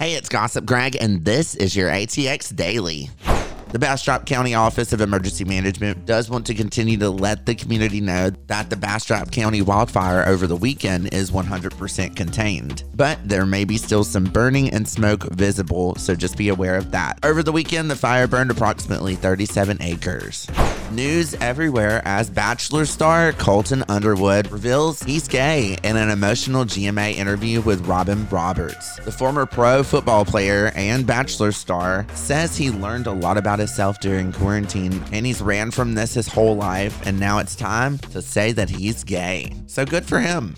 Hey, 0.00 0.14
it's 0.14 0.28
Gossip 0.28 0.66
Greg, 0.66 0.96
and 1.00 1.24
this 1.24 1.54
is 1.54 1.76
your 1.76 1.88
ATX 1.88 2.54
Daily. 2.54 3.10
The 3.74 3.80
Bastrop 3.80 4.24
County 4.24 4.54
Office 4.54 4.92
of 4.92 5.00
Emergency 5.00 5.44
Management 5.44 6.06
does 6.06 6.30
want 6.30 6.46
to 6.46 6.54
continue 6.54 6.96
to 6.98 7.10
let 7.10 7.44
the 7.44 7.56
community 7.56 8.00
know 8.00 8.30
that 8.46 8.70
the 8.70 8.76
Bastrop 8.76 9.32
County 9.32 9.62
wildfire 9.62 10.24
over 10.28 10.46
the 10.46 10.54
weekend 10.54 11.12
is 11.12 11.32
100% 11.32 12.14
contained. 12.14 12.84
But 12.94 13.18
there 13.28 13.44
may 13.44 13.64
be 13.64 13.76
still 13.76 14.04
some 14.04 14.26
burning 14.26 14.70
and 14.70 14.86
smoke 14.86 15.24
visible, 15.24 15.96
so 15.96 16.14
just 16.14 16.36
be 16.36 16.50
aware 16.50 16.76
of 16.76 16.92
that. 16.92 17.18
Over 17.24 17.42
the 17.42 17.50
weekend, 17.50 17.90
the 17.90 17.96
fire 17.96 18.28
burned 18.28 18.52
approximately 18.52 19.16
37 19.16 19.78
acres. 19.80 20.46
News 20.92 21.34
everywhere 21.40 22.00
as 22.04 22.30
Bachelor 22.30 22.84
star 22.84 23.32
Colton 23.32 23.82
Underwood 23.88 24.52
reveals 24.52 25.02
he's 25.02 25.26
gay 25.26 25.76
in 25.82 25.96
an 25.96 26.10
emotional 26.10 26.64
GMA 26.64 27.16
interview 27.16 27.60
with 27.62 27.84
Robin 27.88 28.28
Roberts. 28.28 29.00
The 29.00 29.10
former 29.10 29.44
pro 29.46 29.82
football 29.82 30.24
player 30.24 30.70
and 30.76 31.04
Bachelor 31.04 31.50
star 31.50 32.06
says 32.14 32.56
he 32.56 32.70
learned 32.70 33.08
a 33.08 33.12
lot 33.12 33.36
about 33.36 33.58
himself 33.64 33.98
during 34.00 34.30
quarantine 34.30 35.02
and 35.10 35.24
he's 35.24 35.40
ran 35.40 35.70
from 35.70 35.94
this 35.94 36.12
his 36.12 36.28
whole 36.28 36.54
life 36.54 36.94
and 37.06 37.18
now 37.18 37.38
it's 37.38 37.56
time 37.56 37.96
to 37.96 38.20
say 38.20 38.52
that 38.52 38.68
he's 38.68 39.04
gay. 39.04 39.50
So 39.66 39.86
good 39.86 40.04
for 40.04 40.20
him. 40.20 40.54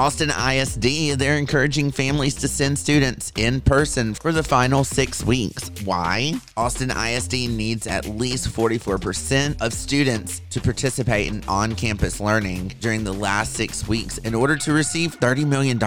Austin 0.00 0.30
ISD, 0.30 1.18
they're 1.18 1.36
encouraging 1.36 1.90
families 1.90 2.34
to 2.34 2.48
send 2.48 2.78
students 2.78 3.34
in 3.36 3.60
person 3.60 4.14
for 4.14 4.32
the 4.32 4.42
final 4.42 4.82
six 4.82 5.22
weeks. 5.22 5.70
Why? 5.84 6.32
Austin 6.56 6.90
ISD 6.90 7.50
needs 7.50 7.86
at 7.86 8.06
least 8.06 8.48
44% 8.48 9.60
of 9.60 9.74
students 9.74 10.40
to 10.48 10.58
participate 10.58 11.26
in 11.26 11.44
on 11.46 11.74
campus 11.74 12.18
learning 12.18 12.72
during 12.80 13.04
the 13.04 13.12
last 13.12 13.52
six 13.52 13.86
weeks 13.86 14.16
in 14.16 14.34
order 14.34 14.56
to 14.56 14.72
receive 14.72 15.20
$30 15.20 15.46
million 15.46 15.78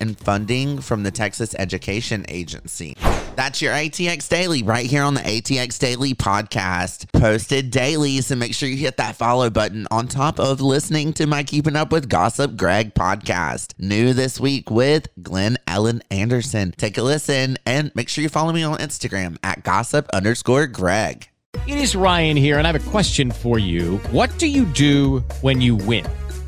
in 0.00 0.14
funding 0.14 0.80
from 0.80 1.02
the 1.02 1.10
Texas 1.10 1.54
Education 1.58 2.24
Agency. 2.30 2.94
That's 3.36 3.60
your 3.60 3.74
ATX 3.74 4.28
Daily 4.30 4.62
right 4.62 4.86
here 4.86 5.02
on 5.02 5.12
the 5.12 5.20
ATX 5.20 5.78
Daily 5.78 6.14
podcast, 6.14 7.12
posted 7.12 7.70
daily. 7.70 8.22
So 8.22 8.34
make 8.34 8.54
sure 8.54 8.68
you 8.68 8.78
hit 8.78 8.96
that 8.96 9.14
follow 9.14 9.50
button 9.50 9.86
on 9.90 10.08
top 10.08 10.40
of 10.40 10.62
listening 10.62 11.12
to 11.12 11.26
my 11.26 11.44
Keeping 11.44 11.76
Up 11.76 11.92
with 11.92 12.08
Gossip 12.08 12.56
Greg 12.56 12.94
podcast. 12.94 13.57
New 13.78 14.12
this 14.12 14.38
week 14.38 14.70
with 14.70 15.08
Glenn 15.22 15.58
Ellen 15.66 16.02
Anderson. 16.10 16.72
Take 16.76 16.98
a 16.98 17.02
listen 17.02 17.56
and 17.66 17.90
make 17.94 18.08
sure 18.08 18.22
you 18.22 18.28
follow 18.28 18.52
me 18.52 18.62
on 18.62 18.78
Instagram 18.78 19.36
at 19.42 19.64
gossip 19.64 20.08
underscore 20.12 20.66
Greg. 20.66 21.28
It 21.66 21.78
is 21.78 21.96
Ryan 21.96 22.36
here, 22.36 22.58
and 22.58 22.66
I 22.66 22.72
have 22.72 22.86
a 22.86 22.90
question 22.90 23.30
for 23.30 23.58
you. 23.58 23.98
What 24.10 24.30
do 24.38 24.46
you 24.46 24.64
do 24.64 25.20
when 25.40 25.60
you 25.60 25.76
win? 25.76 26.06